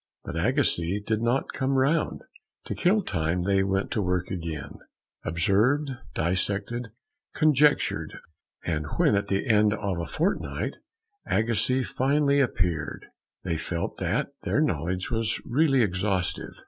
[0.23, 2.23] But Agassiz didn't come round.
[2.65, 4.79] To kill time they went to work again,
[5.23, 6.89] observed, dissected,
[7.35, 8.17] conjectured,
[8.65, 10.77] and when at the end of a fortnight
[11.27, 13.05] Agassiz finally appeared,
[13.43, 16.55] they felt that their knowledge was really exhaustive.